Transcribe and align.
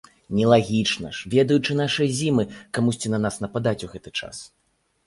Нелагічна 0.37 1.11
ж, 1.17 1.29
ведаючы 1.35 1.77
нашыя 1.81 2.09
зімы, 2.21 2.47
камусьці 2.79 3.07
на 3.17 3.21
нас 3.29 3.41
нападаць 3.47 3.81
у 3.87 3.93
гэты 3.95 4.19
час! 4.19 4.35